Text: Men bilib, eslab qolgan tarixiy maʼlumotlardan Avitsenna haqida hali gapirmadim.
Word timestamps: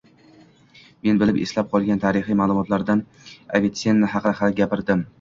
Men 1.09 1.19
bilib, 1.25 1.37
eslab 1.43 1.69
qolgan 1.75 2.03
tarixiy 2.07 2.39
maʼlumotlardan 2.41 3.07
Avitsenna 3.61 4.15
haqida 4.19 4.39
hali 4.43 4.63
gapirmadim. 4.65 5.09